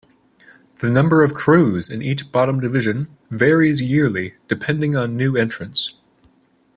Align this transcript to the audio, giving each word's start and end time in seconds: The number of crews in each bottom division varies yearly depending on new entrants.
The 0.79 0.89
number 0.89 1.23
of 1.23 1.35
crews 1.35 1.87
in 1.87 2.01
each 2.01 2.31
bottom 2.31 2.59
division 2.59 3.07
varies 3.29 3.81
yearly 3.81 4.33
depending 4.47 4.95
on 4.95 5.15
new 5.15 5.37
entrants. 5.37 6.01